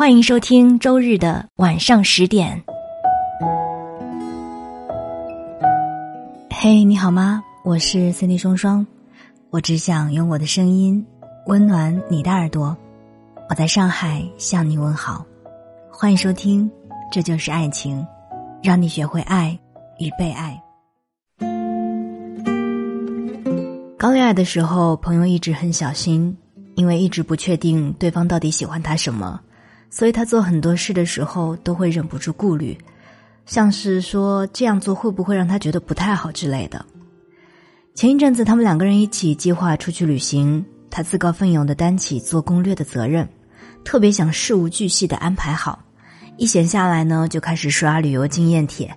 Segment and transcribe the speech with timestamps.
[0.00, 2.64] 欢迎收听周日的晚上十点。
[6.48, 7.44] 嘿，你好吗？
[7.66, 8.86] 我是 Cindy 双双，
[9.50, 11.06] 我只想用我的声音
[11.48, 12.74] 温暖你的耳朵。
[13.50, 15.22] 我在上海向你问好，
[15.92, 16.66] 欢迎收听
[17.12, 18.00] 《这就是爱情》，
[18.62, 19.50] 让你学会爱
[19.98, 20.58] 与被爱。
[23.98, 26.34] 刚恋爱的时候，朋友一直很小心，
[26.74, 29.38] 因为一直不确定对方到底喜欢他什么，
[29.90, 32.78] 所以他做很多事的时候都会忍不住顾虑，
[33.44, 36.86] 像是说这样做会不会让他觉得不太好之类的。
[37.94, 43.28] 前一阵子，他们两个人一起计划出去旅行，他自告奋勇的担起做攻略的责任，
[43.84, 45.84] 特别想事无巨细的安排好。
[46.36, 48.90] 一闲下来呢，就开始刷旅游经验帖。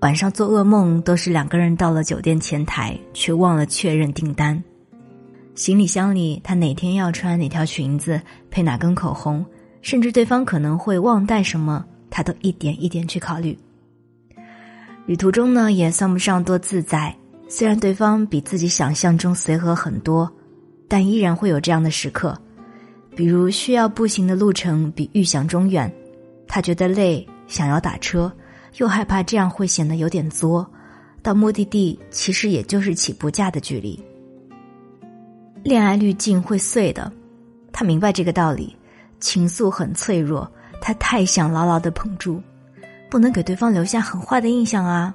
[0.00, 4.62] 晚上做噩梦都是两个人到了酒店前台，却忘了确认订单。
[5.54, 9.46] 行李箱里他哪天要穿哪条裙子，配哪根口红，
[9.82, 13.56] 甚至对方可能会忘带什么，他都一点一点去考虑。
[15.04, 17.14] 旅途中呢，也算不上多自在。
[17.48, 20.32] 虽然对方比自己想象中随和很多，
[20.88, 22.40] 但依然会有这样的时刻，
[23.14, 25.92] 比如需要步行的路程比预想中远，
[26.46, 28.32] 他觉得累，想要打车。
[28.78, 30.66] 又害怕这样会显得有点作，
[31.22, 34.02] 到目的地其实也就是起步价的距离。
[35.62, 37.12] 恋爱滤镜会碎的，
[37.70, 38.74] 他明白这个道理。
[39.22, 40.46] 情愫很脆弱，
[40.82, 42.42] 他太想牢牢的捧住，
[43.08, 45.14] 不能给对方留下很坏的印象啊。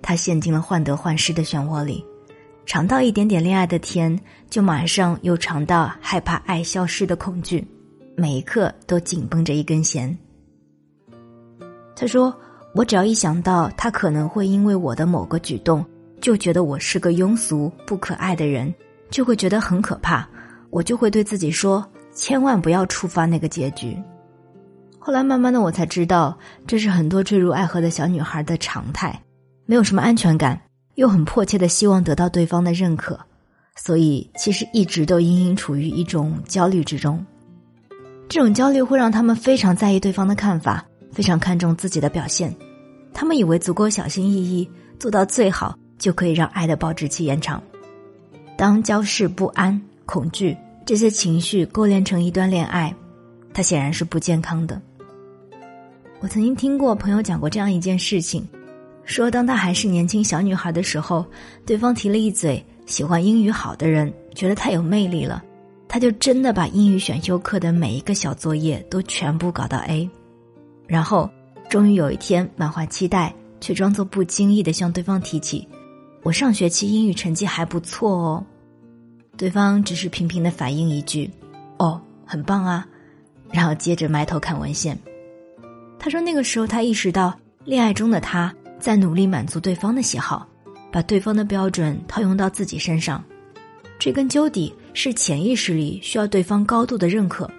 [0.00, 2.04] 他陷进了患得患失的漩涡里，
[2.66, 4.16] 尝到一点点恋爱的甜，
[4.48, 7.66] 就马上又尝到害怕爱消失的恐惧，
[8.14, 10.16] 每一刻都紧绷着一根弦。
[11.96, 12.32] 他说。
[12.74, 15.82] 我只要一想到他可能会因为我的某个举动，
[16.20, 18.70] 就觉得我是个庸俗不可爱的人，
[19.08, 20.28] 就会觉得很可怕。
[20.68, 21.82] 我就会对自己说：
[22.16, 23.96] 千万不要触发那个结局。
[24.98, 26.36] 后来慢慢的，我才知道，
[26.66, 29.22] 这是很多坠入爱河的小女孩的常态，
[29.66, 30.60] 没有什么安全感，
[30.96, 33.20] 又很迫切的希望得到对方的认可，
[33.76, 37.24] 所以其实一直都隐隐处于一种焦虑之中。
[38.28, 42.52] 这种焦虑会让他们非常在意对方的看法，非常看重自己的表现。
[43.14, 47.62] 他们以为足够小心翼翼做到最好，就可以让爱的保质期延长。
[48.56, 52.94] 当焦事、不安、恐惧这些情绪勾连成一段恋爱，
[53.52, 54.80] 它显然是不健康的。
[56.20, 58.46] 我曾经听过朋友讲过这样一件事情：
[59.04, 61.26] 说当他还是年轻小女孩的时候，
[61.66, 65.42] 对方提了一嘴喜欢英语好的人，觉得太有魅力了，
[65.88, 70.08] 他就真的把英语选修课的每一个小作业都全部搞到 A，
[70.86, 71.28] 然后。
[71.68, 75.66] 终于有一天，满怀期待，却装作不经意的向对方提起
[76.22, 78.46] ：“我上学期英语成绩还不错哦。”
[79.36, 81.30] 对方只是平平的反应一句
[81.78, 82.86] ：“哦，很棒啊。”
[83.52, 84.98] 然后接着埋头看文献。
[85.98, 90.46] 他说：“那个时候，他意识到，恋爱中的他在努力满足对方的喜好，
[90.90, 93.22] 把对方的标准套用到自己身上。
[93.98, 97.50] 追根究底，是潜意识里需要对方高度的认可。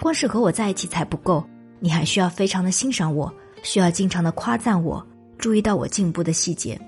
[0.00, 1.44] 光是和我在一起才不够。”
[1.78, 3.30] 你还需要非常的欣赏我，
[3.62, 5.06] 需要经常的夸赞我，
[5.36, 6.80] 注意到我进步的细节。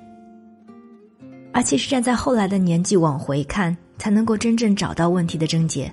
[1.52, 5.92] 而其实站在后来的年纪往回看，才能够真正找到问题的症结，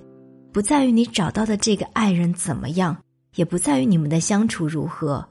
[0.52, 2.96] 不在于你找到的这个爱人怎么样，
[3.36, 5.28] 也不在于你们的相处如何。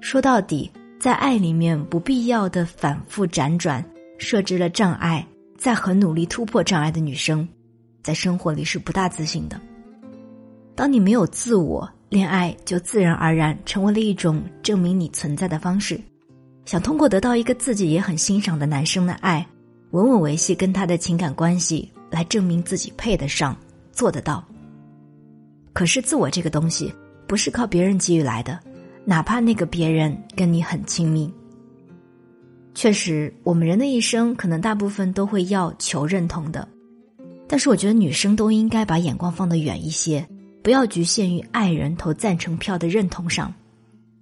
[0.00, 3.84] 说到底，在爱里面不必要的反复辗转，
[4.18, 7.48] 设置了障碍，在很努力突破障碍的女生，
[8.02, 9.60] 在生活里是不大自信的。
[10.74, 11.88] 当你没有自我。
[12.10, 16.00] 恋爱就自然而然成为了一种证明你存在的方式，
[16.64, 19.46] 想通过得到一个自己也很欣赏的男生的爱，
[19.90, 23.56] 稳稳维系跟他的情感关系，来证明自己配得上，
[23.92, 24.44] 做得到。
[25.72, 26.92] 可是自我这个东西
[27.26, 28.58] 不是靠别人给予来的，
[29.04, 31.32] 哪怕那个别人跟你很亲密。
[32.74, 36.66] 确实，我们人的一生可能大部分都会要求认同的，
[37.46, 40.26] 但是我觉得女生都应该把眼光放得远一些。
[40.62, 43.52] 不要局限于爱人投赞成票的认同上，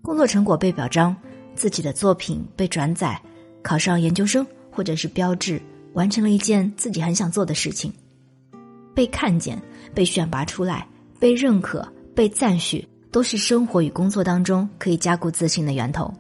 [0.01, 1.17] 工作成果被表彰，
[1.55, 3.21] 自己的作品被转载，
[3.63, 5.61] 考上研究生或者是标志，
[5.97, 7.93] 完成了一件自己很想做的事情，
[8.95, 9.61] 被看见、
[9.93, 10.87] 被选拔出来、
[11.19, 16.13] 被认可、被赞许，都是生活与工作当中可以加固自信的源头。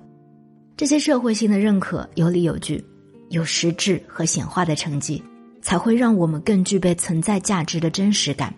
[0.76, 2.84] 这些社会性的认可有理有据，
[3.28, 5.23] 有实质和显化的成绩，
[5.62, 8.52] 才会让我们更具备存在价值的真实感，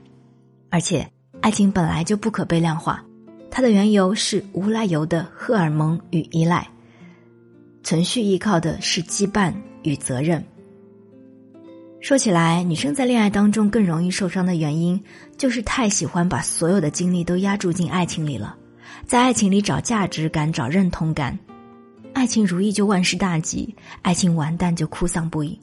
[0.70, 1.06] 而且。
[1.40, 3.00] 爱情本来就不可被量化，
[3.48, 6.68] 它的缘由是无来由的荷尔蒙与依赖，
[7.84, 9.54] 存续依靠的是羁绊
[9.84, 10.44] 与责任。
[12.00, 15.02] 说起来，女生在恋爱当中更容易受伤的原因，
[15.36, 18.56] 就是太喜欢把所有的精力都压注进爱情里了，
[19.04, 21.36] 在爱情里找价值感、找认同感。
[22.14, 25.58] 爱情如意就万事大吉，爱情完蛋就哭丧不已。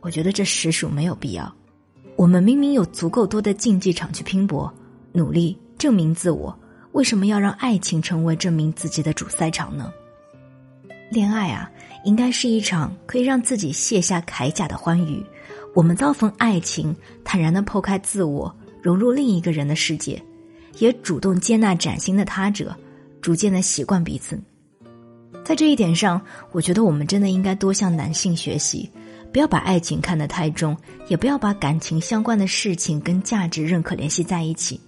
[0.00, 1.54] 我觉得这实属没有必要。
[2.16, 4.72] 我们明明有足够多的竞技场去拼搏、
[5.12, 6.58] 努力证明自我，
[6.92, 9.92] 为什么要让爱情成为证明自己的主赛场呢？
[11.10, 11.70] 恋爱啊，
[12.04, 15.24] 应该是一场可以让自己卸下铠甲的欢愉。
[15.74, 16.94] 我们遭逢爱情，
[17.24, 20.22] 坦然的剖开自我，融入另一个人的世界，
[20.78, 22.74] 也主动接纳崭新的他者，
[23.20, 24.40] 逐渐的习惯彼此。
[25.44, 26.22] 在这一点上，
[26.52, 28.88] 我觉得我们真的应该多向男性学习。
[29.32, 30.76] 不要把爱情看得太重，
[31.08, 34.80] 也不要把感情相关的事情跟价值认可联系在一起。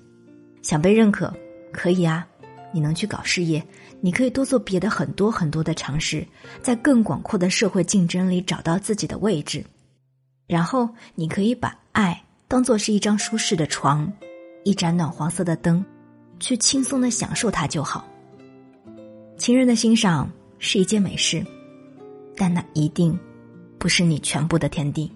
[0.62, 1.34] 想被认可，
[1.72, 2.24] 可以啊，
[2.72, 3.60] 你能去搞事业，
[4.00, 6.24] 你可以多做别的很多很多的尝试，
[6.62, 9.64] 在更广阔的社会竞争里找到自己的位置。
[10.46, 14.12] 然后，你可以把爱当做是一张舒适的床，
[14.64, 15.84] 一盏暖黄色的灯，
[16.38, 18.04] 去轻松的享受它就好。
[19.36, 21.44] 情人的欣赏是一件美事，
[22.36, 23.18] 但那一定。
[23.78, 25.12] 不是你全部的天地，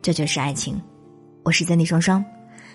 [0.00, 0.80] 这就是爱情。
[1.42, 2.24] 我是 Zenny 双双，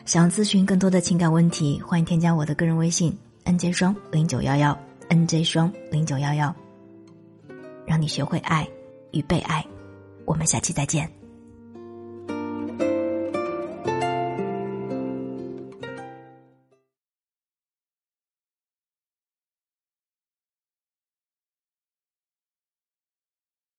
[0.05, 4.77] 想要咨询更多的情感问题，欢迎添加我的个人微信 nj 双零九幺幺
[5.09, 6.53] nj 双零九幺幺，
[7.87, 8.67] 让你学会爱
[9.13, 9.65] 与被爱。
[10.27, 11.26] 我们下期再见。